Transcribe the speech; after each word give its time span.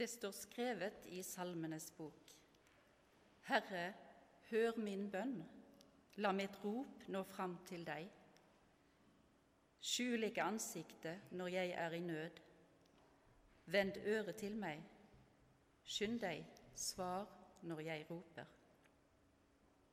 Det 0.00 0.08
står 0.08 0.30
skrevet 0.32 1.02
i 1.12 1.22
Salmenes 1.22 1.90
bok. 1.92 2.30
Herre, 3.44 3.92
hør 4.48 4.78
min 4.80 5.10
bønn, 5.12 5.34
la 6.24 6.30
mitt 6.32 6.56
rop 6.64 7.02
nå 7.12 7.20
fram 7.28 7.58
til 7.68 7.84
deg. 7.84 8.06
Skjul 9.84 10.24
ikke 10.30 10.46
ansiktet 10.48 11.28
når 11.36 11.52
jeg 11.52 11.76
er 11.84 11.98
i 11.98 12.00
nød. 12.00 12.40
Vend 13.76 14.00
øret 14.06 14.40
til 14.40 14.56
meg. 14.56 14.80
Skynd 15.84 16.16
deg, 16.24 16.48
svar 16.72 17.28
når 17.60 17.84
jeg 17.90 18.06
roper. 18.08 18.48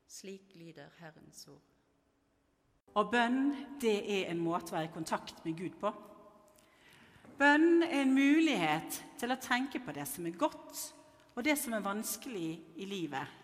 Slik 0.08 0.56
lyder 0.56 0.88
Herrens 1.02 1.48
ord. 1.52 1.74
Og 2.96 3.12
bønn, 3.12 3.52
det 3.82 3.98
er 4.22 4.32
en 4.32 4.40
måte 4.40 4.72
å 4.72 4.80
være 4.80 4.88
i 4.88 4.96
kontakt 4.96 5.44
med 5.44 5.60
Gud 5.60 5.76
på. 5.84 5.92
Bønn 7.38 7.84
er 7.86 8.02
en 8.02 8.14
mulighet 8.16 9.02
til 9.22 9.34
å 9.34 9.42
tenke 9.42 9.82
på 9.84 9.94
det 9.94 10.08
som 10.10 10.26
er 10.26 10.38
godt, 10.40 10.80
og 11.38 11.46
det 11.46 11.54
som 11.62 11.76
er 11.78 11.86
vanskelig 11.86 12.50
i 12.82 12.88
livet, 12.90 13.36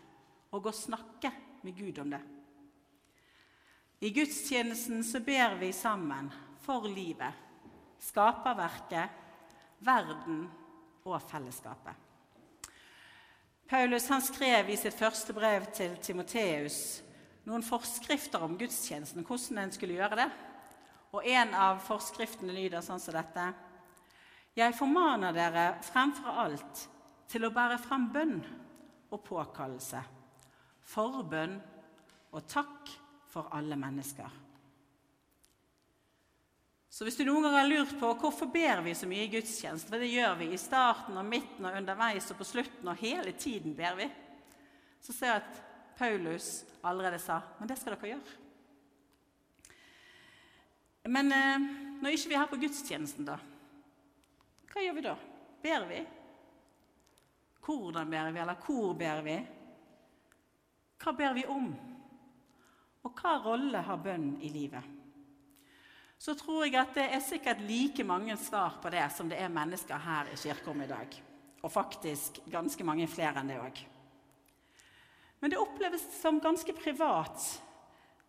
og 0.54 0.70
å 0.70 0.74
snakke 0.74 1.30
med 1.62 1.78
Gud 1.78 2.00
om 2.02 2.14
det. 2.14 2.22
I 4.04 4.10
gudstjenesten 4.12 5.04
så 5.06 5.22
ber 5.24 5.56
vi 5.62 5.70
sammen 5.72 6.32
for 6.66 6.90
livet, 6.90 7.38
skaperverket, 8.02 9.22
verden 9.86 10.48
og 11.06 11.22
fellesskapet. 11.30 11.94
Paulus 13.70 14.10
han 14.12 14.22
skrev 14.22 14.70
i 14.70 14.78
sitt 14.78 14.98
første 14.98 15.34
brev 15.34 15.70
til 15.74 15.96
Timoteus 16.04 17.04
noen 17.48 17.64
forskrifter 17.66 18.44
om 18.44 18.58
gudstjenesten, 18.60 19.26
hvordan 19.28 19.64
en 19.64 19.72
skulle 19.76 19.98
gjøre 19.98 20.20
det. 20.20 20.30
Og 21.14 21.26
En 21.30 21.54
av 21.54 21.82
forskriftene 21.86 22.56
lyder 22.56 22.82
sånn 22.82 23.02
som 23.02 23.16
dette. 23.16 23.52
Jeg 24.54 24.76
formaner 24.78 25.34
dere 25.34 25.66
fremfor 25.82 26.44
alt 26.44 26.84
til 27.32 27.48
å 27.48 27.54
bære 27.54 27.80
frem 27.82 28.06
bønn 28.14 28.36
og 29.14 29.22
påkallelse, 29.26 30.02
forbønn 30.94 31.56
og 32.34 32.46
takk 32.50 32.92
for 33.34 33.50
alle 33.58 33.78
mennesker. 33.80 34.40
Så 36.94 37.08
hvis 37.08 37.18
du 37.18 37.24
noen 37.26 37.48
gang 37.48 37.56
har 37.58 37.70
lurt 37.72 37.96
på 37.98 38.12
hvorfor 38.22 38.52
ber 38.54 38.84
vi 38.86 38.94
så 38.94 39.08
mye 39.10 39.26
i 39.26 39.32
gudstjeneste, 39.34 39.90
for 39.90 39.98
det 39.98 40.12
gjør 40.12 40.36
vi 40.44 40.52
i 40.54 40.60
starten 40.62 41.18
og 41.18 41.26
midten 41.26 41.66
og 41.66 41.80
underveis 41.80 42.30
og 42.30 42.38
på 42.38 42.46
slutten, 42.46 42.86
og 42.86 43.00
hele 43.02 43.34
tiden 43.34 43.74
ber 43.74 43.98
vi, 43.98 44.06
så 45.02 45.16
ser 45.16 45.32
jeg 45.32 45.42
at 45.42 45.64
Paulus 45.98 46.52
allerede 46.86 47.18
sa 47.22 47.40
men 47.58 47.70
det 47.70 47.80
skal 47.80 47.96
dere 47.96 48.12
gjøre. 48.14 48.40
Men 51.10 51.34
eh, 51.36 51.66
når 52.04 52.14
ikke 52.14 52.30
vi 52.30 52.38
er 52.38 52.44
her 52.44 52.54
på 52.54 52.62
gudstjenesten, 52.62 53.26
da, 53.28 53.40
hva 54.74 54.82
gjør 54.82 54.96
vi 54.98 55.06
da? 55.06 55.14
Ber 55.64 55.86
vi? 55.90 56.00
Hvordan 57.64 58.10
ber 58.10 58.32
vi, 58.32 58.40
eller 58.42 58.60
hvor 58.66 58.96
ber 58.98 59.22
vi? 59.24 59.36
Hva 61.04 61.14
ber 61.16 61.38
vi 61.38 61.46
om? 61.52 61.70
Og 63.04 63.20
hva 63.20 63.38
rolle 63.44 63.84
har 63.86 64.02
bønn 64.02 64.34
i 64.42 64.50
livet? 64.52 64.90
Så 66.18 66.36
tror 66.40 66.64
jeg 66.66 66.78
at 66.80 66.96
det 66.96 67.06
er 67.12 67.24
sikkert 67.24 67.64
like 67.68 68.04
mange 68.08 68.36
svar 68.40 68.78
på 68.82 68.92
det 68.94 69.04
som 69.12 69.30
det 69.30 69.42
er 69.44 69.52
mennesker 69.52 70.00
her 70.00 70.32
i 70.32 70.40
kirkerommet 70.40 70.88
i 70.88 70.94
dag. 70.94 71.18
Og 71.64 71.72
faktisk 71.72 72.40
ganske 72.52 72.86
mange 72.88 73.08
flere 73.12 73.44
enn 73.44 73.52
det 73.52 73.60
òg. 73.60 73.82
Men 75.44 75.52
det 75.52 75.60
oppleves 75.60 76.06
som 76.22 76.40
ganske 76.40 76.72
privat, 76.78 77.44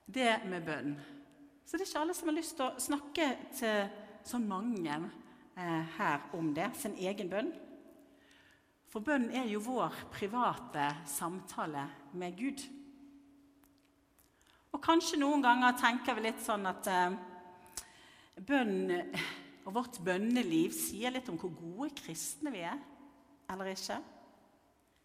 det 0.06 0.40
med 0.50 0.66
bønn. 0.66 0.96
Så 1.64 1.78
det 1.78 1.84
er 1.84 1.90
ikke 1.92 2.00
alle 2.02 2.16
som 2.18 2.30
har 2.30 2.36
lyst 2.36 2.56
til 2.58 2.66
å 2.66 2.82
snakke 2.82 3.28
til 3.54 3.86
så 4.26 4.40
mange 4.42 4.98
her 5.54 6.24
om 6.34 6.48
det, 6.54 6.72
sin 6.80 6.96
egen 6.98 7.30
bønn. 7.30 7.52
For 8.90 9.02
bønn 9.02 9.28
er 9.34 9.48
jo 9.50 9.62
vår 9.62 9.94
private 10.14 10.88
samtale 11.10 11.86
med 12.14 12.36
Gud. 12.38 12.60
Og 14.74 14.82
kanskje 14.82 15.18
noen 15.18 15.42
ganger 15.42 15.74
tenker 15.78 16.14
vi 16.14 16.26
litt 16.26 16.42
sånn 16.42 16.66
at 16.66 16.90
eh, 16.90 17.16
bønn 18.42 18.90
og 19.64 19.72
vårt 19.78 19.98
bønneliv 20.04 20.74
sier 20.76 21.14
litt 21.14 21.30
om 21.32 21.38
hvor 21.40 21.54
gode 21.56 21.90
kristne 21.98 22.52
vi 22.54 22.62
er, 22.66 22.78
eller 23.50 23.70
ikke. 23.72 23.96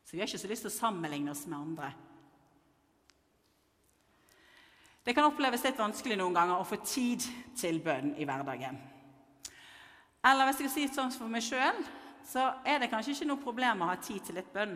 Så 0.03 0.15
vi 0.15 0.21
har 0.21 0.29
ikke 0.29 0.41
så 0.41 0.49
lyst 0.51 0.65
til 0.65 0.73
å 0.73 0.77
sammenligne 0.77 1.33
oss 1.33 1.45
med 1.47 1.59
andre. 1.59 1.91
Det 5.05 5.15
kan 5.17 5.29
oppleves 5.29 5.63
litt 5.65 5.79
vanskelig 5.79 6.17
noen 6.19 6.35
ganger 6.35 6.59
å 6.59 6.67
få 6.67 6.81
tid 6.83 7.23
til 7.57 7.79
bønn 7.81 8.13
i 8.19 8.27
hverdagen. 8.27 8.77
Eller 10.29 10.45
hvis 10.45 10.59
jeg 10.61 10.69
skal 10.69 10.75
si 10.75 10.87
det 10.87 10.97
sånn 10.97 11.15
for 11.15 11.31
meg 11.31 11.41
sjøl, 11.45 11.79
så 12.29 12.51
er 12.67 12.81
det 12.81 12.91
kanskje 12.91 13.15
ikke 13.15 13.29
noe 13.31 13.41
problem 13.41 13.81
å 13.81 13.89
ha 13.89 13.97
tid 13.97 14.21
til 14.27 14.37
litt 14.37 14.51
bønn. 14.53 14.75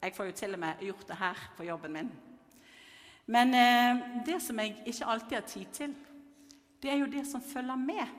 Jeg 0.00 0.14
får 0.16 0.30
jo 0.30 0.36
til 0.40 0.56
og 0.56 0.62
med 0.62 0.82
gjort 0.82 1.06
det 1.10 1.18
her 1.20 1.42
på 1.56 1.66
jobben 1.68 1.94
min. 1.94 2.10
Men 3.30 3.54
eh, 3.54 4.00
det 4.26 4.40
som 4.42 4.58
jeg 4.58 4.80
ikke 4.90 5.10
alltid 5.12 5.36
har 5.36 5.46
tid 5.46 5.76
til, 5.76 5.94
det 6.82 6.90
er 6.90 6.98
jo 7.02 7.10
det 7.12 7.22
som 7.28 7.44
følger 7.44 7.78
med. 7.78 8.16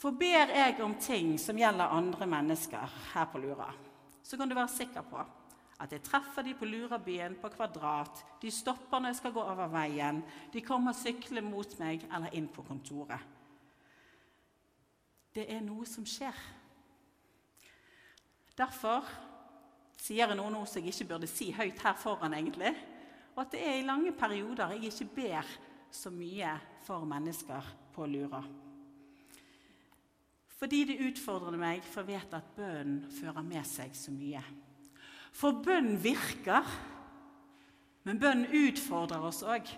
For 0.00 0.16
ber 0.16 0.52
jeg 0.54 0.80
om 0.84 0.94
ting 1.00 1.34
som 1.40 1.58
gjelder 1.58 1.92
andre 1.92 2.28
mennesker 2.28 2.96
her 3.12 3.28
på 3.32 3.40
Lura, 3.42 3.68
så 4.22 4.38
kan 4.38 4.48
du 4.48 4.56
være 4.56 4.72
sikker 4.72 5.04
på 5.10 5.20
at 5.76 5.92
jeg 5.92 6.04
treffer 6.06 6.44
de 6.46 6.54
på 6.56 6.64
Lurabyen 6.64 7.36
på 7.40 7.50
Kvadrat. 7.52 8.22
De 8.40 8.50
stopper 8.50 9.00
når 9.00 9.12
jeg 9.12 9.18
skal 9.20 9.34
gå 9.36 9.42
over 9.44 9.68
veien. 9.68 10.22
De 10.52 10.64
kommer 10.64 10.96
syklende 10.96 11.44
mot 11.44 11.74
meg 11.82 12.06
eller 12.08 12.32
inn 12.38 12.48
på 12.48 12.64
kontoret. 12.64 13.35
Det 15.36 15.44
er 15.52 15.60
noe 15.60 15.84
som 15.84 16.04
skjer. 16.08 16.36
Derfor 18.56 19.04
sier 20.00 20.22
jeg 20.24 20.36
noe 20.38 20.62
som 20.64 20.80
jeg 20.80 20.94
ikke 20.94 21.10
burde 21.10 21.28
si 21.28 21.50
høyt 21.52 21.82
her 21.84 21.96
foran, 22.00 22.32
egentlig. 22.38 22.72
Og 23.34 23.42
at 23.42 23.52
det 23.52 23.60
er 23.60 23.74
i 23.76 23.84
lange 23.84 24.14
perioder 24.16 24.72
jeg 24.72 24.88
ikke 24.88 25.10
ber 25.18 25.50
så 25.92 26.08
mye 26.08 26.54
for 26.86 27.04
mennesker 27.04 27.68
på 27.92 28.08
Lura. 28.08 28.40
Fordi 30.56 30.84
det 30.88 31.02
utfordrer 31.04 31.60
meg, 31.60 31.84
for 31.84 32.00
jeg 32.00 32.16
vet 32.16 32.36
at 32.38 32.56
bønnen 32.56 33.04
fører 33.12 33.44
med 33.44 33.68
seg 33.68 33.92
så 33.92 34.14
mye. 34.14 34.40
For 35.36 35.60
bønn 35.60 35.98
virker, 36.00 36.64
men 38.08 38.20
bønn 38.22 38.46
utfordrer 38.56 39.28
oss 39.28 39.42
òg. 39.44 39.68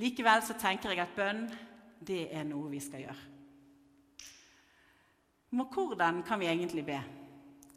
Likevel 0.00 0.40
så 0.44 0.56
tenker 0.56 0.94
jeg 0.94 1.04
at 1.04 1.16
bønn 1.18 1.44
det 2.00 2.28
er 2.34 2.44
noe 2.48 2.70
vi 2.70 2.80
skal 2.82 3.04
gjøre. 3.06 3.24
Men 5.56 5.68
hvordan 5.72 6.22
kan 6.26 6.40
vi 6.40 6.48
egentlig 6.50 6.84
be? 6.86 6.98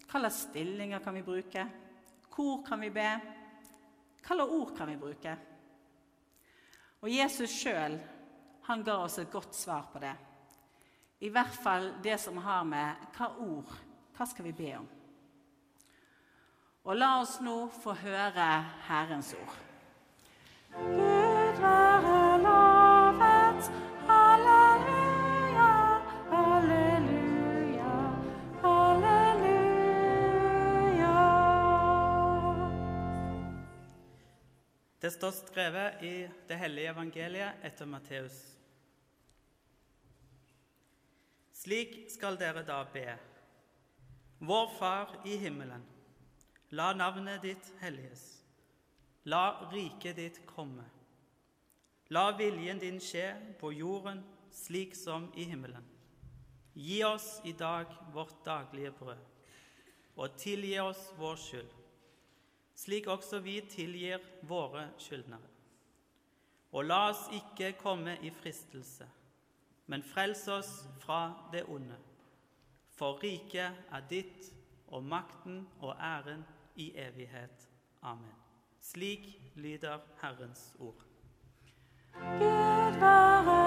Hva 0.09 0.19
slags 0.19 0.45
stillinger 0.49 1.03
kan 1.03 1.15
vi 1.15 1.23
bruke? 1.23 1.65
Hvor 2.33 2.63
kan 2.65 2.81
vi 2.81 2.89
be? 2.93 3.09
Hva 4.25 4.35
slags 4.35 4.55
ord 4.57 4.73
kan 4.77 4.89
vi 4.89 4.97
bruke? 4.99 5.35
Og 6.99 7.11
Jesus 7.13 7.53
sjøl 7.61 7.99
ga 8.85 8.95
oss 9.01 9.17
et 9.17 9.31
godt 9.31 9.55
svar 9.55 9.87
på 9.93 10.01
det. 10.01 10.15
I 11.25 11.31
hvert 11.33 11.55
fall 11.63 11.93
det 12.03 12.19
som 12.21 12.37
har 12.43 12.63
med 12.63 13.09
hva 13.17 13.31
ord 13.43 13.77
Hva 14.15 14.25
skal 14.27 14.45
vi 14.49 14.51
be 14.51 14.73
om? 14.75 14.87
Og 16.83 16.97
la 16.97 17.13
oss 17.21 17.37
nå 17.39 17.69
få 17.71 17.95
høre 18.01 18.49
Herrens 18.89 19.31
ord. 19.39 19.57
Gud 20.75 21.28
Det 35.09 35.13
står 35.13 35.31
skrevet 35.31 36.03
i 36.05 36.27
det 36.47 36.55
hellige 36.61 36.91
evangeliet 36.91 37.63
etter 37.65 37.87
Matteus. 37.89 38.35
Slik 41.57 41.95
skal 42.13 42.37
dere 42.37 42.61
da 42.67 42.83
be. 42.93 43.15
Vår 44.37 44.69
Far 44.75 45.15
i 45.25 45.33
himmelen. 45.41 45.81
La 46.77 46.91
navnet 46.93 47.41
ditt 47.41 47.71
helliges. 47.81 48.27
La 49.25 49.71
riket 49.73 50.21
ditt 50.21 50.39
komme. 50.45 50.85
La 52.13 52.27
viljen 52.37 52.77
din 52.77 53.01
skje 53.01 53.31
på 53.57 53.73
jorden 53.79 54.21
slik 54.53 54.93
som 54.93 55.31
i 55.33 55.49
himmelen. 55.49 55.89
Gi 56.77 57.01
oss 57.09 57.41
i 57.49 57.57
dag 57.57 57.97
vårt 58.13 58.45
daglige 58.45 58.93
brød, 59.01 59.25
og 60.21 60.37
tilgi 60.37 60.77
oss 60.85 61.07
vår 61.17 61.45
skyld 61.47 61.78
slik 62.79 63.07
også 63.11 63.41
vi 63.43 63.59
tilgir 63.67 64.23
våre 64.47 64.89
skyldnere. 65.01 65.49
Og 66.71 66.85
la 66.85 66.99
oss 67.09 67.25
ikke 67.33 67.73
komme 67.81 68.15
i 68.23 68.29
fristelse, 68.31 69.07
men 69.89 70.05
frels 70.05 70.45
oss 70.53 70.71
fra 71.01 71.49
det 71.51 71.65
onde. 71.67 71.97
For 72.95 73.19
riket 73.23 73.91
er 73.91 74.07
ditt, 74.09 74.53
og 74.89 75.03
makten 75.05 75.67
og 75.85 75.93
æren 76.01 76.41
i 76.75 76.91
evighet. 76.97 77.69
Amen. 78.01 78.33
Slik 78.81 79.41
lyder 79.55 79.99
Herrens 80.21 80.73
ord. 80.79 81.05
Gud 82.13 82.99
være 82.99 83.58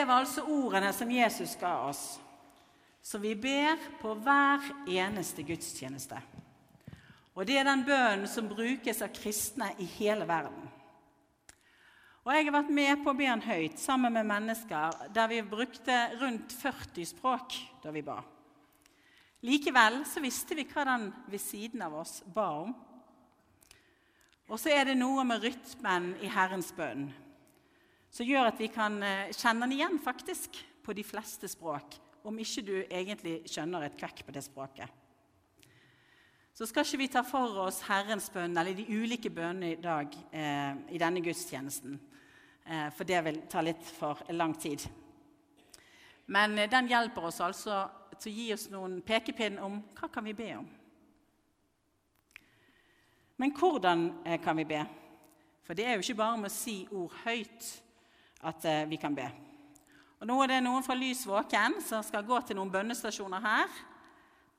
Det 0.00 0.06
var 0.08 0.22
altså 0.22 0.46
ordene 0.48 0.94
som 0.96 1.10
Jesus 1.12 1.58
ga 1.60 1.74
oss, 1.84 2.14
som 3.04 3.20
vi 3.20 3.34
ber 3.36 3.76
på 4.00 4.14
hver 4.16 4.64
eneste 4.88 5.44
gudstjeneste. 5.44 6.16
Og 7.36 7.44
det 7.44 7.58
er 7.60 7.68
den 7.68 7.82
bønnen 7.84 8.24
som 8.24 8.48
brukes 8.48 9.02
av 9.04 9.12
kristne 9.12 9.68
i 9.76 9.90
hele 9.98 10.24
verden. 10.24 10.72
Og 12.24 12.32
Jeg 12.32 12.48
har 12.48 12.56
vært 12.56 12.72
med 12.80 13.04
på 13.04 13.12
å 13.12 13.18
be 13.20 13.28
den 13.28 13.44
høyt 13.44 13.76
sammen 13.84 14.16
med 14.16 14.32
mennesker 14.32 15.12
der 15.12 15.28
vi 15.36 15.44
brukte 15.44 16.00
rundt 16.16 16.56
40 16.56 17.12
språk 17.12 17.60
da 17.84 17.92
vi 17.92 18.00
ba. 18.00 18.22
Likevel 19.44 20.06
så 20.08 20.24
visste 20.24 20.56
vi 20.56 20.64
hva 20.64 20.88
den 20.94 21.10
ved 21.28 21.44
siden 21.44 21.84
av 21.84 22.00
oss 22.00 22.22
ba 22.24 22.52
om. 22.64 22.72
Og 24.48 24.56
så 24.56 24.72
er 24.72 24.88
det 24.88 24.96
noe 24.96 25.28
med 25.28 25.44
rytmen 25.44 26.14
i 26.24 26.32
Herrens 26.32 26.72
bønn 26.72 27.10
som 28.10 28.26
gjør 28.26 28.50
at 28.50 28.60
vi 28.60 28.68
kan 28.72 28.98
eh, 29.02 29.30
kjenne 29.34 29.66
den 29.66 29.76
igjen 29.78 29.98
faktisk 30.02 30.58
på 30.84 30.94
de 30.96 31.04
fleste 31.06 31.48
språk, 31.50 31.94
om 32.26 32.38
ikke 32.42 32.64
du 32.66 32.74
egentlig 32.82 33.40
skjønner 33.48 33.86
et 33.86 33.98
kvekk 33.98 34.24
på 34.26 34.34
det 34.34 34.42
språket. 34.44 34.90
Så 36.54 36.66
skal 36.68 36.84
ikke 36.84 37.00
vi 37.00 37.08
ta 37.08 37.22
for 37.24 37.62
oss 37.62 37.78
Herrens 37.86 38.26
bønn 38.34 38.58
eller 38.58 38.76
de 38.76 38.84
ulike 38.90 39.30
bønnene 39.32 39.72
i 39.72 39.80
dag 39.80 40.16
eh, 40.34 40.74
i 40.92 40.98
denne 41.00 41.22
gudstjenesten, 41.24 41.94
eh, 42.66 42.88
for 42.92 43.08
det 43.08 43.22
vil 43.24 43.40
ta 43.48 43.62
litt 43.64 43.86
for 43.96 44.20
lang 44.34 44.52
tid. 44.58 44.84
Men 46.30 46.58
eh, 46.58 46.68
den 46.70 46.90
hjelper 46.90 47.30
oss 47.30 47.40
altså 47.40 47.86
til 48.20 48.32
å 48.32 48.36
gi 48.36 48.48
oss 48.54 48.68
noen 48.72 48.98
pekepinn 49.06 49.56
om 49.62 49.80
hva 49.96 50.10
kan 50.12 50.26
vi 50.26 50.36
be 50.36 50.50
om. 50.58 50.66
Men 53.40 53.54
hvordan 53.56 54.08
eh, 54.26 54.40
kan 54.42 54.58
vi 54.60 54.66
be? 54.68 54.82
For 55.64 55.78
det 55.78 55.86
er 55.86 55.96
jo 55.96 56.04
ikke 56.04 56.18
bare 56.20 56.42
med 56.42 56.50
å 56.50 56.52
si 56.52 56.82
ord 56.90 57.14
høyt 57.22 57.70
at 58.46 58.64
eh, 58.64 58.88
vi 58.88 58.96
kan 58.96 59.14
be. 59.14 59.26
Og 60.20 60.28
Nå 60.28 60.36
er 60.42 60.52
det 60.52 60.60
noen 60.64 60.84
fra 60.84 60.96
Lys 60.96 61.22
våken 61.28 61.78
som 61.84 62.04
skal 62.04 62.26
gå 62.28 62.40
til 62.44 62.58
noen 62.58 62.72
bønnestasjoner 62.72 63.40
her. 63.44 63.78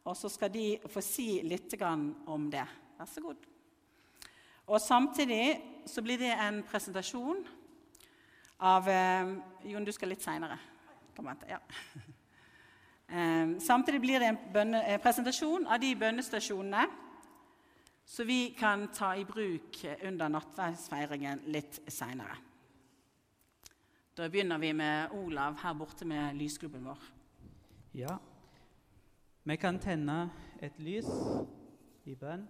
Og 0.09 0.17
så 0.17 0.29
skal 0.33 0.49
de 0.53 0.65
få 0.89 1.03
si 1.05 1.41
litt 1.45 1.75
om 1.81 2.49
det. 2.49 2.65
Vær 2.97 3.09
så 3.09 3.21
god. 3.21 3.43
Og 4.67 4.81
Samtidig 4.81 5.61
så 5.85 6.01
blir 6.01 6.17
det 6.17 6.31
en 6.33 6.63
presentasjon 6.63 7.43
av 8.61 8.89
eh, 8.89 9.35
Jon, 9.69 9.85
du 9.85 9.91
skal 9.91 10.13
litt 10.13 10.25
seinere. 10.25 10.57
Ja. 11.49 11.59
Samtidig 13.59 13.99
blir 14.01 14.23
det 14.23 14.29
en 14.31 14.37
bønne, 14.53 14.79
presentasjon 15.03 15.67
av 15.67 15.81
de 15.83 15.89
bønnestasjonene 15.99 16.85
så 18.11 18.23
vi 18.23 18.49
kan 18.59 18.87
ta 18.87 19.13
i 19.15 19.25
bruk 19.25 19.77
under 20.03 20.31
nattverdsfeiringen 20.33 21.45
litt 21.53 21.77
seinere. 21.87 22.50
Da 24.21 24.27
begynner 24.29 24.57
vi 24.57 24.73
med 24.73 25.09
Olav 25.11 25.55
her 25.57 25.73
borte 25.73 26.05
med 26.05 26.35
lysklubben 26.37 26.83
vår. 26.85 26.97
Ja. 27.93 28.17
Vi 29.43 29.55
kan 29.55 29.79
tenne 29.81 30.29
et 30.61 30.75
lys 30.77 31.07
i 32.05 32.13
bønn. 32.15 32.43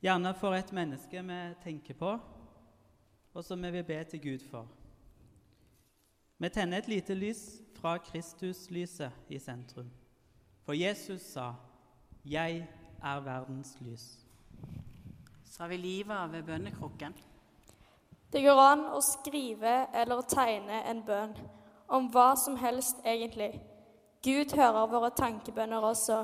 Gjerne 0.00 0.32
for 0.40 0.56
et 0.56 0.72
menneske 0.72 1.20
vi 1.22 1.36
tenker 1.66 1.98
på, 2.00 2.14
og 3.34 3.44
som 3.44 3.62
vi 3.62 3.70
vil 3.70 3.84
be 3.84 3.98
til 4.04 4.22
Gud 4.22 4.46
for. 4.48 4.70
Vi 6.38 6.48
tenner 6.48 6.78
et 6.78 6.88
lite 6.88 7.14
lys 7.14 7.42
fra 7.76 7.98
Kristuslyset 7.98 9.12
i 9.28 9.38
sentrum. 9.38 9.90
For 10.64 10.72
Jesus 10.72 11.20
sa, 11.20 11.52
'Jeg 12.24 12.68
er 13.02 13.20
verdens 13.20 13.76
lys'. 13.80 14.27
Så 15.58 15.64
har 15.64 15.68
vi 15.68 15.76
Liva 15.76 16.26
ved 16.26 16.42
bønnekrukken. 16.42 17.14
Det 18.30 18.42
går 18.44 18.60
an 18.62 18.84
å 18.94 19.00
skrive 19.02 19.72
eller 19.90 20.22
tegne 20.30 20.84
en 20.86 21.00
bønn 21.02 21.32
om 21.90 22.06
hva 22.14 22.36
som 22.38 22.54
helst, 22.62 23.00
egentlig. 23.02 23.56
Gud 24.22 24.54
hører 24.54 24.86
våre 24.86 25.10
tankebønner 25.18 25.82
også, 25.88 26.20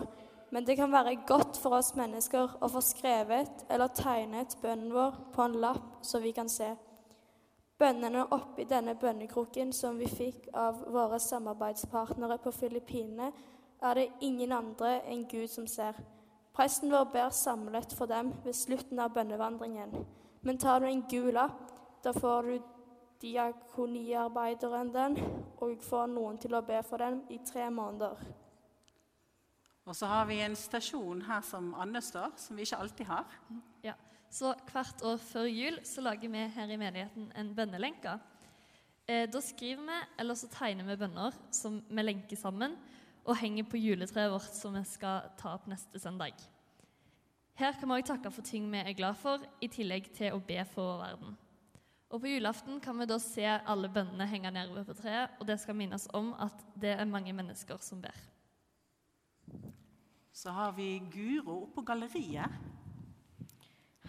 men 0.54 0.62
det 0.68 0.76
kan 0.78 0.94
være 0.94 1.16
godt 1.26 1.58
for 1.58 1.74
oss 1.80 1.96
mennesker 1.98 2.54
å 2.62 2.70
få 2.76 2.84
skrevet 2.92 3.66
eller 3.66 3.90
tegnet 3.98 4.54
bønnen 4.62 4.94
vår 4.94 5.18
på 5.34 5.48
en 5.48 5.58
lapp, 5.66 5.98
så 6.06 6.22
vi 6.22 6.30
kan 6.30 6.48
se. 6.48 6.70
Bønnene 7.82 8.28
oppi 8.38 8.70
denne 8.70 8.94
bønnekroken 8.94 9.74
som 9.74 9.98
vi 9.98 10.14
fikk 10.14 10.52
av 10.54 10.86
våre 10.94 11.18
samarbeidspartnere 11.18 12.38
på 12.38 12.54
Filippinene, 12.54 13.32
er 13.82 13.98
det 13.98 14.12
ingen 14.22 14.54
andre 14.54 15.00
enn 15.10 15.26
Gud 15.26 15.50
som 15.50 15.66
ser. 15.66 15.98
Presten 16.54 16.92
vår 16.92 17.08
ber 17.10 17.32
samlet 17.34 17.92
for 17.98 18.06
dem 18.06 18.30
ved 18.44 18.54
slutten 18.54 19.00
av 19.02 19.10
bønnevandringen. 19.16 19.94
Men 20.46 20.58
tar 20.58 20.80
du 20.80 20.86
en 20.86 21.02
gula, 21.10 21.48
da 22.04 22.12
får 22.14 22.46
du 22.46 22.70
diakoniarbeideren 23.24 24.92
den, 24.94 25.18
og 25.58 25.82
får 25.82 26.06
noen 26.12 26.38
til 26.38 26.54
å 26.54 26.62
be 26.62 26.78
for 26.86 27.02
den 27.02 27.22
i 27.32 27.40
tre 27.46 27.66
måneder. 27.72 28.20
Og 29.84 29.96
så 29.96 30.08
har 30.08 30.28
vi 30.30 30.38
en 30.44 30.54
stasjon 30.56 31.24
her 31.26 31.42
som 31.44 31.72
Anne 31.80 32.00
står, 32.04 32.36
som 32.40 32.56
vi 32.56 32.64
ikke 32.64 32.80
alltid 32.84 33.10
har. 33.10 33.38
Ja, 33.84 33.98
Så 34.30 34.54
hvert 34.72 35.02
år 35.06 35.18
før 35.22 35.44
jul 35.46 35.76
så 35.86 36.02
lager 36.02 36.28
vi 36.28 36.46
her 36.54 36.70
i 36.70 36.78
menigheten 36.78 37.32
en 37.36 37.54
bønnelenke. 37.54 38.16
Eh, 39.06 39.28
da 39.30 39.40
skriver 39.40 39.84
vi, 39.84 39.98
eller 40.18 40.34
så 40.34 40.48
tegner 40.48 40.86
vi 40.88 40.96
bønner 40.96 41.34
som 41.52 41.82
vi 41.88 42.02
lenker 42.02 42.36
sammen 42.36 42.74
og 43.24 43.38
henger 43.40 43.64
på 43.68 43.80
juletreet 43.80 44.32
vårt 44.32 44.52
som 44.56 44.74
vi 44.76 44.84
skal 44.88 45.30
ta 45.40 45.54
opp 45.56 45.66
neste 45.70 45.98
søndag. 45.98 46.36
Her 47.54 47.72
kan 47.78 47.88
vi 47.88 47.96
òg 47.96 48.06
takke 48.08 48.30
for 48.34 48.42
ting 48.42 48.66
vi 48.72 48.82
er 48.82 48.96
glad 48.98 49.16
for, 49.16 49.42
i 49.62 49.68
tillegg 49.70 50.10
til 50.16 50.34
å 50.34 50.42
be 50.42 50.58
for 50.72 50.90
vår 50.90 51.02
verden. 51.04 51.36
Og 52.10 52.20
På 52.20 52.30
julaften 52.30 52.80
kan 52.80 52.98
vi 52.98 53.06
da 53.10 53.18
se 53.18 53.44
alle 53.46 53.88
bønnene 53.88 54.26
henge 54.26 54.50
nedover 54.50 54.84
på 54.86 54.94
treet, 54.98 55.30
og 55.40 55.46
det 55.46 55.58
skal 55.60 55.74
minnes 55.74 56.06
om 56.14 56.32
at 56.38 56.64
det 56.78 56.92
er 56.94 57.10
mange 57.10 57.32
mennesker 57.32 57.80
som 57.80 58.02
ber. 58.02 58.18
Så 60.32 60.50
har 60.50 60.72
vi 60.72 60.98
Guro 61.10 61.62
oppe 61.62 61.74
på 61.74 61.82
galleriet. 61.82 62.50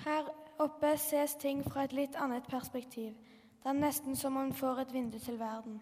Her 0.05 0.29
oppe 0.59 0.97
ses 0.97 1.35
ting 1.35 1.63
fra 1.63 1.85
et 1.85 1.93
litt 1.93 2.15
annet 2.15 2.47
perspektiv. 2.49 3.13
Det 3.61 3.69
er 3.69 3.77
nesten 3.77 4.15
som 4.15 4.35
om 4.35 4.43
man 4.43 4.53
får 4.53 4.83
et 4.83 4.93
vindu 4.93 5.19
til 5.19 5.39
verden. 5.39 5.79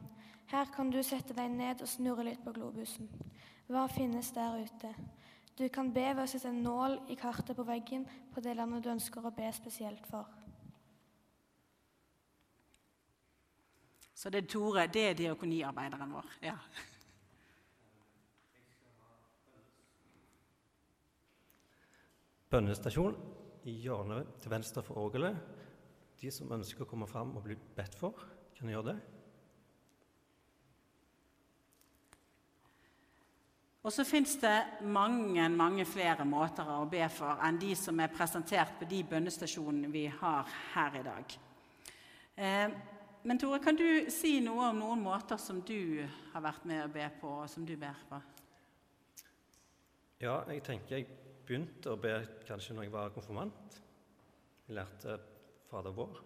Her 0.51 0.69
kan 0.75 0.91
du 0.91 0.99
sette 1.03 1.33
deg 1.33 1.51
ned 1.51 1.81
og 1.81 1.89
snurre 1.89 2.25
litt 2.27 2.43
på 2.43 2.53
globusen. 2.55 3.09
Hva 3.71 3.87
finnes 3.91 4.31
der 4.35 4.59
ute? 4.61 4.93
Du 5.57 5.67
kan 5.69 5.91
be 5.93 6.05
ved 6.15 6.23
å 6.23 6.29
sette 6.29 6.49
en 6.49 6.63
nål 6.65 6.97
i 7.13 7.17
kartet 7.17 7.55
på 7.55 7.65
veggen 7.67 8.07
på 8.33 8.41
det 8.41 8.55
landet 8.57 8.83
du 8.83 8.89
ønsker 8.93 9.25
å 9.25 9.33
be 9.33 9.51
spesielt 9.53 10.05
for. 10.09 10.25
Så 14.13 14.29
det 14.29 14.43
er 14.43 14.47
Tore, 14.47 14.87
det 14.87 15.03
er 15.09 15.15
diakoniarbeideren 15.19 16.13
vår. 16.15 16.33
ja. 16.41 16.57
Bønnestasjon 22.53 23.15
i 23.65 23.73
hjørnet 23.81 24.35
til 24.41 24.51
venstre 24.53 24.83
for 24.85 25.01
orgelet. 25.01 25.37
De 26.21 26.29
som 26.31 26.51
ønsker 26.53 26.85
å 26.85 26.87
komme 26.87 27.07
fram 27.09 27.33
og 27.35 27.47
bli 27.47 27.57
bedt 27.75 27.97
for, 27.97 28.19
kan 28.53 28.69
gjøre 28.69 28.93
det. 28.93 29.22
Og 33.83 33.91
så 33.91 34.05
fins 34.07 34.37
det 34.39 34.55
mange 34.87 35.43
mange 35.51 35.83
flere 35.87 36.23
måter 36.27 36.69
å 36.71 36.85
be 36.87 37.03
for 37.11 37.41
enn 37.43 37.59
de 37.59 37.73
som 37.75 37.99
er 37.99 38.13
presentert 38.15 38.77
på 38.79 38.87
de 38.87 39.01
bønnestasjonene 39.09 39.91
vi 39.91 40.05
har 40.07 40.47
her 40.71 40.99
i 41.01 41.03
dag. 41.03 41.35
Eh, 42.35 42.77
men 43.23 43.39
Tore, 43.39 43.59
kan 43.63 43.75
du 43.75 44.07
si 44.11 44.37
noe 44.43 44.69
om 44.71 44.79
noen 44.79 45.03
måter 45.03 45.39
som 45.39 45.59
du 45.67 45.99
har 46.31 46.43
vært 46.43 46.63
med 46.67 46.85
å 46.85 46.91
be 46.91 47.05
på, 47.19 47.35
og 47.43 47.51
som 47.51 47.67
du 47.67 47.75
ber 47.79 47.99
på? 48.09 48.19
Ja, 50.23 50.41
jeg 50.47 50.63
tenker 50.63 50.97
jeg 50.97 51.07
begynte 51.43 51.91
å 51.91 51.99
be 51.99 52.17
kanskje 52.47 52.75
når 52.75 52.87
jeg 52.87 52.95
var 52.95 53.15
konfirmant. 53.15 53.79
Jeg 54.67 54.79
lærte 54.79 55.17
Fader 55.67 55.95
vår. 55.95 56.21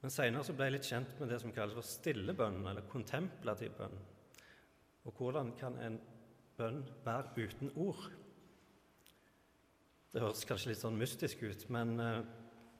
Men 0.00 0.14
seinere 0.14 0.54
ble 0.56 0.68
jeg 0.68 0.76
litt 0.76 0.88
kjent 0.88 1.18
med 1.20 1.32
det 1.32 1.40
som 1.42 1.52
kalles 1.52 1.76
for 1.76 1.84
stille 1.84 2.32
bønn, 2.36 2.62
eller 2.70 2.88
kontemplativ 2.88 3.76
bønn. 3.76 3.98
Og 5.08 5.14
hvordan 5.16 5.54
kan 5.56 5.76
en 5.80 5.96
bønn 6.58 6.82
være 7.04 7.46
uten 7.48 7.70
ord? 7.80 8.10
Det 10.12 10.20
høres 10.20 10.44
kanskje 10.48 10.74
litt 10.74 10.82
sånn 10.82 10.98
mystisk 11.00 11.44
ut, 11.48 11.64
men 11.72 11.94
uh, 12.00 12.18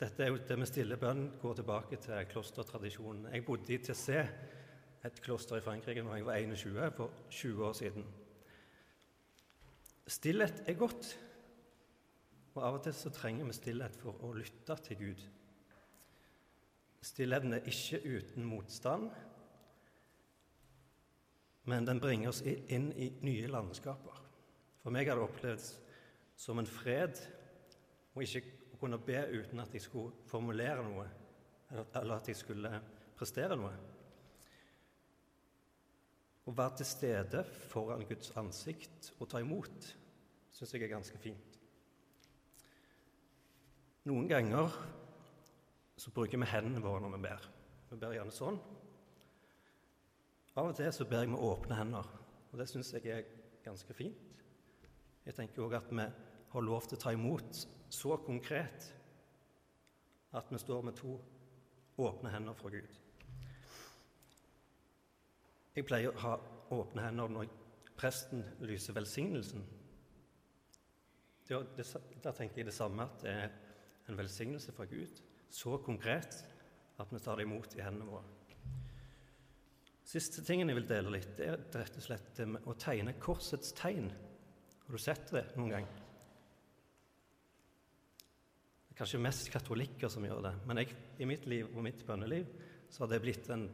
dette 0.00 0.25
er 0.25 0.32
jo 0.32 0.40
det 0.49 0.58
med 0.61 0.68
stille 0.68 0.99
bønn 1.00 1.25
går 1.40 1.56
tilbake 1.58 1.99
til 2.04 2.28
klostertradisjonen. 2.28 3.30
Jeg 3.32 3.47
bodde 3.47 3.73
i 3.75 3.80
Tessé, 3.85 4.26
et 5.08 5.20
kloster 5.25 5.56
i 5.56 5.64
Frankrike, 5.64 6.04
da 6.04 6.18
jeg 6.18 6.26
var 6.26 6.42
21, 6.42 6.90
for 6.99 7.16
20 7.32 7.64
år 7.64 7.78
siden. 7.80 8.04
Stillhet 10.08 10.62
er 10.68 10.76
godt, 10.80 11.11
og 12.54 12.62
av 12.64 12.78
og 12.78 12.85
til 12.85 12.97
så 12.97 13.12
trenger 13.14 13.49
vi 13.49 13.56
stillhet 13.56 13.97
for 14.02 14.20
å 14.25 14.35
lytte 14.37 14.76
til 14.85 15.00
Gud. 15.00 15.25
Stillheten 17.08 17.56
er 17.56 17.68
ikke 17.70 18.02
uten 18.04 18.49
motstand, 18.49 19.12
men 21.69 21.85
den 21.85 22.01
bringer 22.01 22.33
oss 22.33 22.41
inn 22.47 22.89
i 22.97 23.11
nye 23.25 23.49
landskaper. 23.51 24.23
For 24.81 24.95
meg 24.95 25.11
har 25.11 25.19
det 25.19 25.27
opplevd 25.27 25.67
som 26.39 26.61
en 26.61 26.71
fred 26.71 27.19
å 28.17 28.25
ikke 28.25 28.43
kunne 28.79 29.01
be 29.03 29.21
uten 29.35 29.61
at 29.61 29.75
jeg 29.75 29.85
skulle 29.85 30.25
formulere 30.31 30.85
noe, 30.87 31.05
eller 31.75 32.15
at 32.17 32.31
jeg 32.31 32.39
skulle 32.41 32.73
prestere 33.19 33.59
noe. 33.59 33.75
Å 36.49 36.55
være 36.57 36.81
til 36.81 36.89
stede 36.89 37.45
foran 37.69 38.07
Guds 38.09 38.33
ansikt 38.41 39.13
og 39.19 39.29
ta 39.29 39.43
imot 39.45 39.91
syns 40.55 40.73
jeg 40.73 40.87
er 40.87 40.95
ganske 40.95 41.21
fint. 41.21 41.59
Noen 44.09 44.31
ganger 44.31 44.73
så 46.01 46.15
bruker 46.15 46.41
vi 46.41 46.49
hendene 46.49 46.81
våre 46.81 47.05
når 47.05 47.19
vi 47.19 47.25
ber. 47.27 47.49
Vi 47.91 47.99
ber 48.01 48.17
gjerne 48.17 48.33
sånn. 48.33 48.57
Av 50.59 50.67
og 50.67 50.75
til 50.75 50.88
så 50.91 51.05
ber 51.07 51.23
jeg 51.23 51.31
med 51.31 51.43
åpne 51.45 51.77
hender, 51.79 52.07
og 52.50 52.59
det 52.59 52.65
syns 52.67 52.91
jeg 52.97 53.07
er 53.15 53.27
ganske 53.62 53.95
fint. 53.95 54.41
Jeg 55.23 55.37
tenker 55.37 55.62
òg 55.62 55.77
at 55.79 55.91
vi 55.93 56.07
har 56.50 56.65
lov 56.65 56.88
til 56.88 56.97
å 56.97 57.03
ta 57.05 57.12
imot 57.15 57.61
så 57.95 58.17
konkret 58.25 58.88
at 60.35 60.50
vi 60.50 60.59
står 60.59 60.83
med 60.88 60.97
to 60.99 61.12
åpne 62.03 62.33
hender 62.33 62.57
fra 62.59 62.73
Gud. 62.75 62.97
Jeg 65.77 65.87
pleier 65.87 66.11
å 66.11 66.23
ha 66.25 66.33
åpne 66.75 67.05
hender 67.07 67.31
når 67.37 67.53
presten 67.99 68.43
lyser 68.67 68.97
velsignelsen. 68.99 69.62
Da 71.49 72.33
tenker 72.33 72.65
jeg 72.65 72.67
det 72.67 72.75
samme, 72.75 73.07
at 73.07 73.23
det 73.23 73.37
er 73.45 73.55
en 74.11 74.19
velsignelse 74.19 74.75
fra 74.75 74.88
Gud. 74.91 75.23
Så 75.50 75.79
konkret 75.87 76.43
at 76.99 77.15
vi 77.15 77.23
tar 77.23 77.38
det 77.38 77.47
imot 77.47 77.79
i 77.79 77.85
hendene 77.85 78.11
våre. 78.11 78.38
Siste 80.09 80.41
tingen 80.41 80.71
jeg 80.71 80.79
vil 80.79 80.87
dele 80.88 81.11
litt, 81.12 81.35
det 81.37 81.50
er 81.50 81.59
rett 81.83 81.97
og 82.00 82.05
slett 82.07 82.38
å 82.41 82.75
tegne 82.81 83.12
korsets 83.21 83.75
tegn. 83.77 84.07
Har 84.87 84.97
du 84.97 85.03
sett 85.03 85.35
det 85.35 85.43
noen 85.59 85.75
gang? 85.75 85.88
Det 88.87 88.95
er 88.95 89.00
kanskje 89.03 89.21
mest 89.21 89.50
katolikker 89.53 90.09
som 90.09 90.25
gjør 90.25 90.41
det, 90.49 90.55
men 90.65 90.81
jeg, 90.81 90.97
i 91.21 91.29
mitt 91.29 91.45
liv 91.50 91.69
og 91.75 91.85
mitt 91.85 92.00
bønneliv 92.09 92.49
så 92.88 93.05
har 93.05 93.12
det 93.12 93.21
blitt 93.27 93.53
en 93.53 93.69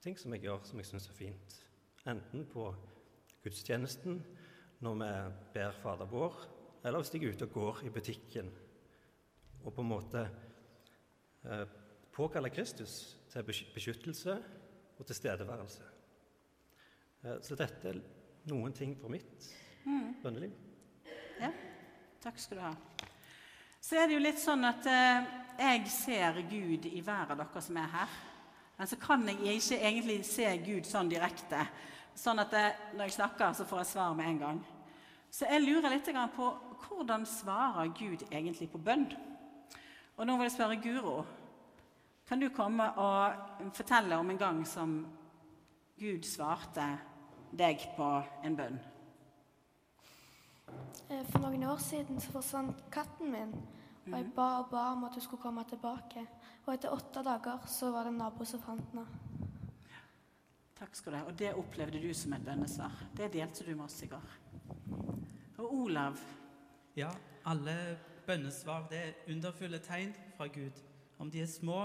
ting 0.00 0.16
som 0.16 0.32
jeg 0.32 0.46
gjør 0.46 0.64
som 0.64 0.80
jeg 0.80 0.88
syns 0.88 1.10
er 1.12 1.20
fint. 1.20 1.60
Enten 2.08 2.48
på 2.48 2.70
gudstjenesten, 3.44 4.22
når 4.80 5.00
vi 5.02 5.12
ber 5.52 5.80
Fader 5.82 6.08
vår, 6.08 6.44
eller 6.80 7.02
hvis 7.02 7.12
jeg 7.12 7.26
er 7.26 7.36
ute 7.36 7.50
og 7.50 7.56
går 7.60 7.84
i 7.84 7.92
butikken 7.92 8.48
og 9.66 9.72
på 9.74 9.82
en 9.82 9.90
måte 9.90 10.28
eh, 11.44 11.66
påkaller 12.14 12.52
Kristus 12.54 13.18
til 13.28 13.44
beskyttelse 13.44 14.40
og 14.98 15.06
tilstedeværelse. 15.06 15.88
Eh, 17.22 17.38
så 17.42 17.58
dette 17.58 17.90
er 17.90 18.02
noen 18.50 18.74
ting 18.76 18.94
fra 18.98 19.10
mitt 19.12 19.48
mm. 19.84 20.22
bønneliv. 20.22 20.54
Ja, 21.40 21.50
takk 22.22 22.38
skal 22.40 22.60
du 22.60 22.64
ha. 22.64 22.74
Så 23.80 23.98
er 23.98 24.08
det 24.08 24.16
jo 24.16 24.22
litt 24.24 24.40
sånn 24.42 24.66
at 24.66 24.86
eh, 24.90 25.34
jeg 25.60 25.90
ser 25.92 26.40
Gud 26.50 26.88
i 26.90 27.02
hver 27.04 27.34
av 27.34 27.38
dere 27.40 27.62
som 27.64 27.76
er 27.80 27.92
her. 27.92 28.16
Men 28.76 28.88
så 28.90 28.98
kan 29.00 29.22
jeg 29.30 29.56
ikke 29.56 29.78
egentlig 29.80 30.16
se 30.28 30.48
Gud 30.64 30.88
sånn 30.88 31.08
direkte. 31.08 31.62
Sånn 32.16 32.40
at 32.40 32.52
jeg, 32.52 32.74
når 32.96 33.08
jeg 33.08 33.16
snakker, 33.16 33.54
så 33.56 33.64
får 33.68 33.82
jeg 33.82 33.92
svar 33.92 34.16
med 34.16 34.28
en 34.30 34.42
gang. 34.42 34.60
Så 35.32 35.48
jeg 35.48 35.64
lurer 35.64 35.92
litt 35.92 36.08
på 36.36 36.50
hvordan 36.86 37.26
svarer 37.28 37.90
Gud 37.96 38.24
egentlig 38.30 38.70
på 38.72 38.80
bønn? 38.80 39.08
Og 40.16 40.24
nå 40.24 40.36
vil 40.36 40.48
jeg 40.48 40.54
spørre 40.54 40.78
Guro. 40.80 41.16
Kan 42.26 42.40
du 42.40 42.48
komme 42.50 42.88
og 42.98 43.70
fortelle 43.74 44.16
om 44.18 44.30
en 44.30 44.38
gang 44.38 44.64
som 44.66 44.96
Gud 45.98 46.24
svarte 46.26 46.86
deg 47.54 47.84
på 47.94 48.08
en 48.44 48.56
bønn? 48.58 48.80
Eh, 51.06 51.22
for 51.30 51.44
noen 51.44 51.62
år 51.70 51.78
siden 51.78 52.18
så 52.20 52.32
forsvant 52.34 52.82
katten 52.90 53.30
min. 53.30 53.52
Og 54.06 54.16
jeg 54.16 54.26
ba 54.34 54.46
og 54.60 54.72
ba 54.72 54.88
om 54.94 55.04
at 55.06 55.14
hun 55.14 55.22
skulle 55.22 55.42
komme 55.42 55.62
tilbake. 55.70 56.24
Og 56.66 56.72
etter 56.74 56.94
åtte 56.94 57.22
dager 57.26 57.62
så 57.70 57.92
var 57.94 58.06
det 58.06 58.12
en 58.16 58.18
nabo 58.24 58.44
som 58.44 58.62
fant 58.62 58.90
henne. 58.90 59.06
Takk 60.76 60.98
skal 60.98 61.14
du 61.14 61.18
ha. 61.20 61.22
Og 61.30 61.38
det 61.38 61.54
opplevde 61.54 62.02
du 62.02 62.10
som 62.14 62.34
et 62.34 62.44
bønnesvar. 62.44 63.06
Det 63.16 63.30
delte 63.32 63.64
du 63.64 63.70
med 63.76 63.84
oss 63.86 64.02
i 64.02 64.10
går. 64.10 64.34
Og 65.62 65.72
Olav? 65.72 66.18
Ja, 66.98 67.14
alle 67.46 67.96
bønnesvar 68.26 68.90
det 68.90 68.98
er 68.98 69.32
underfulle 69.32 69.78
tegn 69.78 70.10
fra 70.36 70.50
Gud, 70.50 70.82
om 71.18 71.30
de 71.30 71.40
er 71.40 71.50
små 71.50 71.80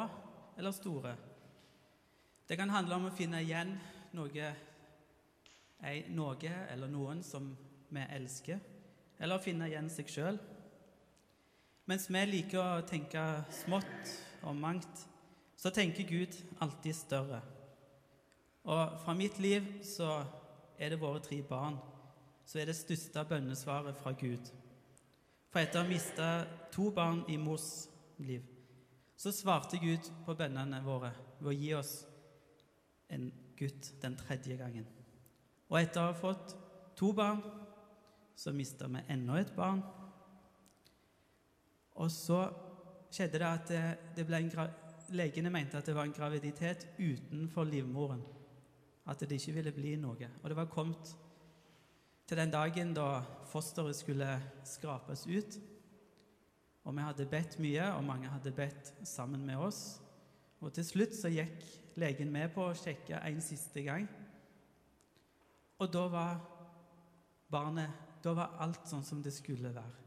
eller 0.58 0.72
store. 0.72 1.16
Det 2.48 2.58
kan 2.60 2.70
handle 2.70 2.98
om 2.98 3.08
å 3.08 3.16
finne 3.16 3.42
igjen 3.44 3.76
noe, 4.18 4.50
noe 6.16 6.56
eller 6.72 6.92
noen 6.92 7.22
som 7.24 7.52
vi 7.92 8.08
elsker, 8.18 8.60
eller 9.20 9.38
å 9.38 9.44
finne 9.44 9.70
igjen 9.70 9.90
seg 9.92 10.12
sjøl. 10.12 10.42
Mens 11.88 12.10
vi 12.10 12.26
liker 12.28 12.62
å 12.62 12.88
tenke 12.88 13.24
smått 13.64 14.18
og 14.48 14.56
mangt, 14.56 15.08
så 15.58 15.70
tenker 15.70 16.10
Gud 16.10 16.36
alltid 16.60 16.96
større. 16.98 17.42
Og 18.66 19.00
fra 19.04 19.16
mitt 19.18 19.40
liv 19.42 19.66
så 19.86 20.22
er 20.78 20.94
det 20.94 21.02
våre 21.02 21.22
tre 21.24 21.42
barn 21.46 21.80
så 22.52 22.60
er 22.60 22.68
det 22.68 22.76
største 22.76 23.24
bønnesvaret 23.30 23.96
fra 23.96 24.12
Gud. 24.12 24.50
For 25.52 25.62
etter 25.62 25.80
å 25.80 25.86
ha 25.86 25.88
mista 25.88 26.30
to 26.74 26.90
barn 26.92 27.22
i 27.32 27.38
mors 27.40 27.88
liv, 28.20 28.44
så 29.22 29.30
svarte 29.32 29.78
Gud 29.78 30.08
på 30.26 30.34
bønnene 30.34 30.80
våre 30.82 31.12
ved 31.38 31.52
å 31.52 31.54
gi 31.54 31.74
oss 31.78 31.92
en 33.14 33.28
gutt 33.60 33.92
den 34.02 34.16
tredje 34.18 34.58
gangen. 34.58 34.88
Og 35.70 35.78
etter 35.78 36.02
å 36.02 36.10
ha 36.10 36.18
fått 36.18 36.56
to 36.98 37.12
barn, 37.14 37.44
så 38.34 38.54
mista 38.56 38.90
vi 38.90 39.04
enda 39.14 39.38
et 39.38 39.52
barn. 39.54 39.84
Og 42.02 42.10
så 42.10 42.40
skjedde 43.14 43.44
det 43.44 43.50
at 43.52 43.70
det, 43.70 43.84
det 44.18 44.26
ble 44.26 44.40
en 44.42 44.72
legene 45.14 45.52
mente 45.54 45.78
at 45.78 45.86
det 45.86 45.96
var 45.96 46.10
en 46.10 46.16
graviditet 46.16 46.88
utenfor 46.98 47.70
livmoren. 47.70 48.24
At 49.06 49.22
det 49.22 49.38
ikke 49.38 49.58
ville 49.60 49.76
bli 49.76 49.98
noe. 50.02 50.32
Og 50.42 50.50
det 50.50 50.58
var 50.58 50.72
kommet 50.72 51.14
til 52.26 52.42
den 52.42 52.54
dagen 52.54 52.96
da 52.98 53.22
fosteret 53.52 54.02
skulle 54.02 54.34
skrapes 54.66 55.28
ut. 55.30 55.62
Og 56.84 56.96
vi 56.98 57.04
hadde 57.06 57.30
bedt 57.30 57.60
mye, 57.62 57.92
og 57.94 58.04
mange 58.04 58.30
hadde 58.30 58.54
bedt 58.56 58.94
sammen 59.08 59.46
med 59.46 59.62
oss. 59.62 60.02
Og 60.62 60.74
til 60.74 60.86
slutt 60.86 61.16
så 61.18 61.30
gikk 61.30 61.66
legen 62.02 62.32
med 62.34 62.54
på 62.54 62.66
å 62.66 62.78
sjekke 62.78 63.20
en 63.28 63.42
siste 63.44 63.84
gang. 63.86 64.08
Og 65.82 65.90
da 65.94 66.06
var 66.14 66.40
barnet 67.52 68.08
Da 68.22 68.36
var 68.38 68.52
alt 68.62 68.86
sånn 68.86 69.02
som 69.02 69.24
det 69.26 69.32
skulle 69.34 69.72
være. 69.74 69.98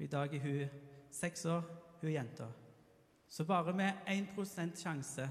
I 0.00 0.06
dag 0.08 0.32
er 0.32 0.40
hun 0.40 0.78
seks 1.12 1.42
år, 1.44 1.66
hun 2.00 2.08
er 2.08 2.14
jenta. 2.14 2.46
Så 3.28 3.44
bare 3.44 3.74
med 3.76 4.00
1 4.08 4.78
sjanse, 4.80 5.28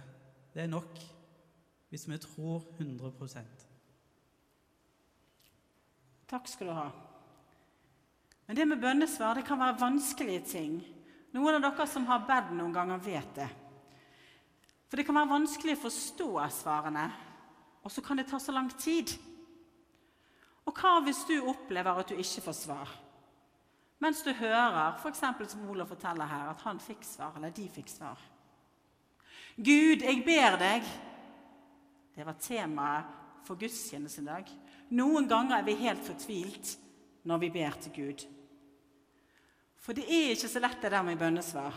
det 0.53 0.61
er 0.61 0.69
nok 0.69 0.99
hvis 1.89 2.05
vi 2.09 2.17
tror 2.17 2.61
100% 2.77 3.65
Takk 6.29 6.47
skal 6.47 6.67
du 6.67 6.73
ha. 6.73 7.12
Men 8.47 8.55
det 8.57 8.65
med 8.67 8.81
bønnesvar 8.81 9.37
det 9.39 9.45
kan 9.47 9.61
være 9.61 9.79
vanskelige 9.79 10.45
ting. 10.51 10.79
Noen 11.33 11.57
av 11.57 11.63
dere 11.63 11.87
som 11.89 12.05
har 12.09 12.25
bedt 12.27 12.51
noen 12.57 12.73
ganger, 12.75 12.99
vet 13.01 13.35
det. 13.37 13.49
For 14.89 14.99
det 14.99 15.05
kan 15.07 15.17
være 15.17 15.31
vanskelig 15.31 15.77
å 15.77 15.83
forstå 15.87 16.27
svarene, 16.53 17.05
og 17.83 17.91
så 17.91 18.03
kan 18.05 18.19
det 18.19 18.27
ta 18.29 18.37
så 18.39 18.53
lang 18.53 18.69
tid. 18.77 19.15
Og 20.69 20.75
hva 20.77 20.99
hvis 21.03 21.23
du 21.27 21.39
opplever 21.49 22.03
at 22.03 22.11
du 22.11 22.19
ikke 22.19 22.43
får 22.45 22.59
svar? 22.59 22.91
Mens 24.03 24.21
du 24.23 24.29
hører, 24.35 24.99
f.eks. 24.99 25.23
som 25.49 25.65
Olav 25.71 25.89
forteller 25.89 26.27
her, 26.27 26.51
at 26.51 26.61
han 26.67 26.79
fikk 26.83 27.05
svar, 27.07 27.33
eller 27.39 27.55
de 27.55 27.65
fikk 27.71 27.89
svar. 27.89 28.19
Gud, 29.55 30.03
jeg 30.03 30.23
ber 30.25 30.57
deg. 30.59 30.87
Det 32.13 32.25
var 32.27 32.37
temaet 32.41 33.19
for 33.47 33.59
gudstjenesten 33.59 34.27
i 34.27 34.31
dag. 34.31 34.49
Noen 34.93 35.27
ganger 35.29 35.57
er 35.57 35.67
vi 35.67 35.79
helt 35.81 36.03
fortvilt 36.05 36.75
når 37.23 37.41
vi 37.43 37.49
ber 37.53 37.77
til 37.81 37.95
Gud. 37.95 38.25
For 39.79 39.95
det 39.95 40.05
er 40.07 40.33
ikke 40.33 40.51
så 40.51 40.61
lett, 40.63 40.81
det 40.81 40.91
der 40.91 41.03
med 41.03 41.19
bønnesvar. 41.19 41.75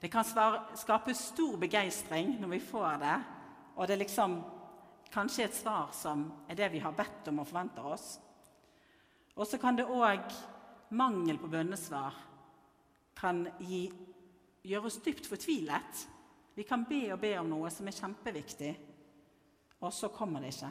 Det 0.00 0.10
kan 0.12 0.26
skape 0.76 1.14
stor 1.16 1.56
begeistring 1.58 2.36
når 2.40 2.52
vi 2.56 2.60
får 2.60 2.98
det, 3.02 3.16
og 3.74 3.88
det 3.88 3.94
er 3.94 4.02
liksom 4.04 4.36
kanskje 5.14 5.46
et 5.46 5.56
svar 5.56 5.90
som 5.94 6.26
er 6.50 6.58
det 6.58 6.68
vi 6.74 6.82
har 6.82 6.94
bedt 6.94 7.30
om 7.30 7.40
og 7.42 7.48
forventer 7.48 7.86
oss. 7.94 8.06
Og 9.34 9.46
så 9.46 9.58
kan 9.58 9.78
det 9.78 9.86
òg 9.90 10.28
mangel 10.94 11.38
på 11.40 11.50
bønnesvar 11.50 12.14
kan 13.18 13.44
gi, 13.62 13.86
gjøre 14.62 14.90
oss 14.90 15.00
dypt 15.02 15.26
fortvilet. 15.30 16.06
Vi 16.54 16.66
kan 16.66 16.84
be 16.86 17.06
og 17.14 17.20
be 17.22 17.32
om 17.40 17.50
noe 17.50 17.70
som 17.72 17.88
er 17.88 17.96
kjempeviktig, 17.96 18.72
og 19.82 19.92
så 19.94 20.10
kommer 20.14 20.42
det 20.42 20.54
ikke 20.54 20.70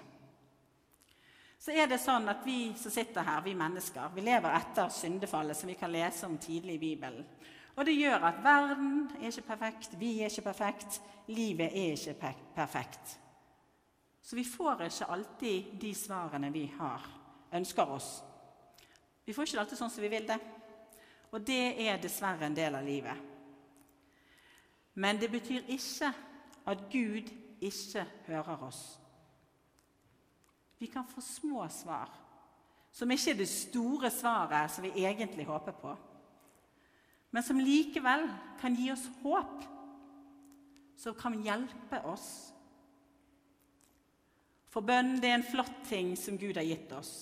så 1.64 1.72
er 1.72 1.88
det 1.88 2.02
sånn 2.04 2.28
at 2.28 2.42
vi 2.44 2.74
som 2.76 2.92
sitter 2.92 3.24
her, 3.24 3.40
vi 3.46 3.54
mennesker, 3.56 4.10
vi 4.12 4.26
lever 4.26 4.52
etter 4.52 4.90
syndefallet, 4.92 5.56
som 5.56 5.70
vi 5.72 5.78
kan 5.80 5.92
lese 5.94 6.28
om 6.28 6.36
tidlig 6.36 6.76
i 6.76 6.82
Bibelen. 6.82 7.24
Og 7.78 7.86
det 7.88 7.94
gjør 7.96 8.26
at 8.28 8.42
verden 8.44 8.98
er 9.16 9.30
ikke 9.30 9.46
perfekt, 9.48 9.94
vi 9.96 10.10
er 10.20 10.28
ikke 10.28 10.50
perfekt, 10.50 10.98
livet 11.32 11.72
er 11.72 11.96
ikke 11.96 12.34
perfekt. 12.56 13.14
Så 14.22 14.36
vi 14.36 14.44
får 14.44 14.84
ikke 14.90 15.08
alltid 15.16 15.70
de 15.80 15.94
svarene 15.96 16.50
vi 16.52 16.66
har, 16.78 17.06
ønsker 17.56 17.94
oss. 17.96 18.10
Vi 19.24 19.34
får 19.34 19.48
ikke 19.48 19.62
alltid 19.64 19.80
sånn 19.80 19.94
som 19.94 20.04
vi 20.04 20.12
vil 20.12 20.28
det. 20.28 20.38
Og 21.32 21.48
det 21.48 21.88
er 21.88 22.02
dessverre 22.04 22.44
en 22.46 22.58
del 22.58 22.76
av 22.76 22.84
livet. 22.84 23.32
Men 25.00 25.16
det 25.18 25.32
betyr 25.32 25.72
ikke 25.72 26.12
at 26.68 26.84
Gud 26.92 27.32
ikke 27.64 28.04
hører 28.28 28.68
oss. 28.68 28.84
Vi 30.84 30.88
kan 30.88 31.06
få 31.08 31.22
små 31.22 31.70
svar, 31.70 32.10
som 32.92 33.12
ikke 33.12 33.32
er 33.32 33.38
det 33.40 33.46
store 33.48 34.10
svaret 34.12 34.72
som 34.72 34.84
vi 34.84 34.90
egentlig 35.00 35.46
håper 35.48 35.78
på, 35.80 35.94
men 37.32 37.46
som 37.48 37.62
likevel 37.64 38.26
kan 38.60 38.76
gi 38.76 38.90
oss 38.92 39.06
håp, 39.22 39.62
som 41.00 41.16
kan 41.16 41.38
hjelpe 41.40 42.02
oss. 42.04 42.26
For 44.76 44.84
bønn 44.84 45.14
det 45.24 45.32
er 45.32 45.38
en 45.38 45.48
flott 45.54 45.80
ting 45.88 46.12
som 46.20 46.36
Gud 46.36 46.60
har 46.60 46.68
gitt 46.68 46.92
oss. 47.00 47.14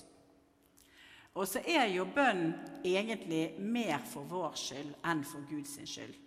Og 1.38 1.46
så 1.46 1.62
er 1.62 1.86
jo 1.94 2.08
bønn 2.18 2.56
egentlig 2.82 3.44
mer 3.62 4.02
for 4.10 4.26
vår 4.26 4.58
skyld 4.58 4.98
enn 5.14 5.22
for 5.22 5.46
Guds 5.54 5.78
skyld. 5.86 6.18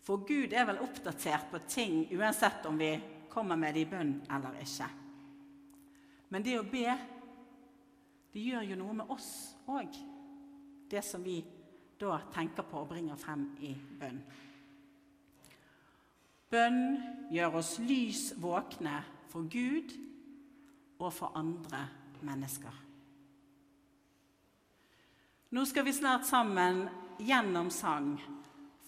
For 0.00 0.24
Gud 0.24 0.56
er 0.56 0.64
vel 0.72 0.80
oppdatert 0.80 1.52
på 1.52 1.60
ting 1.68 2.06
uansett 2.16 2.64
om 2.72 2.80
vi 2.80 2.94
kommer 3.28 3.60
med 3.60 3.76
det 3.76 3.84
i 3.84 3.92
bønn 3.92 4.16
eller 4.32 4.56
ikke. 4.64 4.88
Men 6.32 6.44
det 6.44 6.56
å 6.56 6.64
be, 6.64 6.94
det 8.32 8.44
gjør 8.46 8.64
jo 8.70 8.78
noe 8.80 8.96
med 9.02 9.10
oss 9.12 9.32
òg. 9.68 9.92
Det 10.88 11.02
som 11.04 11.24
vi 11.24 11.42
da 12.00 12.16
tenker 12.32 12.64
på 12.66 12.80
og 12.82 12.88
bringer 12.90 13.20
frem 13.20 13.44
i 13.62 13.74
bønn. 14.00 14.22
Bønn 16.52 16.80
gjør 17.32 17.58
oss 17.60 17.76
lys 17.84 18.30
våkne 18.40 18.98
for 19.32 19.48
Gud 19.52 19.92
og 20.98 21.12
for 21.14 21.36
andre 21.38 21.84
mennesker. 22.24 22.80
Nå 25.52 25.64
skal 25.68 25.84
vi 25.84 25.92
snart 25.92 26.24
sammen 26.28 26.86
gjennom 27.20 27.68
sang 27.72 28.14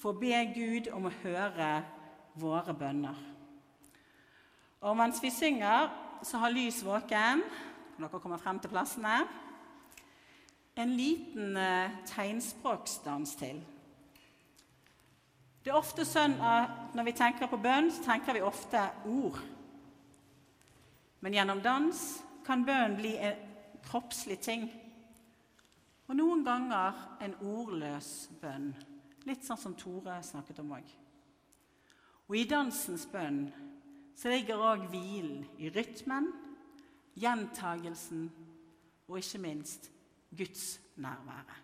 få 0.01 0.15
be 0.17 0.37
Gud 0.57 0.89
om 0.93 1.09
å 1.09 1.17
høre 1.23 1.69
våre 2.41 2.75
bønner. 2.77 3.21
Og 4.85 4.97
mens 4.97 5.21
vi 5.25 5.31
synger, 5.33 5.93
så 6.23 6.39
har 6.39 6.53
Lys 6.55 6.83
våken 6.85 7.43
Dere 7.95 8.21
kommer 8.21 8.41
frem 8.43 8.59
til 8.59 8.73
plassene. 8.73 9.21
En 10.75 10.97
liten 10.99 11.57
eh, 11.57 11.93
tegnspråksdans 12.11 13.37
til. 13.39 13.61
Det 15.63 15.71
er 15.71 15.79
ofte 15.79 16.05
sånn 16.05 16.35
at 16.43 16.95
Når 16.95 17.07
vi 17.07 17.15
tenker 17.17 17.51
på 17.51 17.61
bønn, 17.63 17.93
så 17.95 18.03
tenker 18.05 18.35
vi 18.35 18.43
ofte 18.43 18.83
ord. 19.07 19.39
Men 21.23 21.39
gjennom 21.39 21.63
dans 21.63 22.03
kan 22.45 22.67
bønn 22.67 22.99
bli 22.99 23.15
en 23.17 23.39
kroppslig 23.87 24.41
ting. 24.43 24.67
Og 26.09 26.19
noen 26.19 26.43
ganger 26.45 26.99
en 27.25 27.39
ordløs 27.41 28.11
bønn. 28.43 28.73
Litt 29.25 29.47
sånn 29.47 29.61
som 29.61 29.77
Tore 29.79 30.19
snakket 30.23 30.61
om 30.61 30.75
òg. 30.77 30.91
Og 32.29 32.37
i 32.37 32.45
dansens 32.49 33.07
bønn 33.09 33.47
så 34.15 34.31
ligger 34.31 34.63
òg 34.63 34.87
hvilen 34.93 35.43
i 35.59 35.71
rytmen, 35.75 36.31
gjentagelsen 37.19 38.29
og 39.09 39.19
ikke 39.19 39.43
minst 39.43 39.91
Guds 40.37 40.81
nærværet. 40.97 41.64